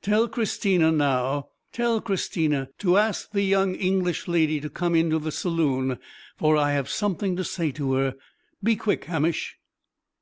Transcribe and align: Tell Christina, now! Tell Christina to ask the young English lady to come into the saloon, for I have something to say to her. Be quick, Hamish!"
Tell 0.00 0.26
Christina, 0.26 0.90
now! 0.90 1.48
Tell 1.70 2.00
Christina 2.00 2.70
to 2.78 2.96
ask 2.96 3.30
the 3.32 3.42
young 3.42 3.74
English 3.74 4.26
lady 4.26 4.58
to 4.62 4.70
come 4.70 4.94
into 4.94 5.18
the 5.18 5.30
saloon, 5.30 5.98
for 6.38 6.56
I 6.56 6.72
have 6.72 6.88
something 6.88 7.36
to 7.36 7.44
say 7.44 7.72
to 7.72 7.92
her. 7.92 8.14
Be 8.64 8.76
quick, 8.76 9.04
Hamish!" 9.04 9.58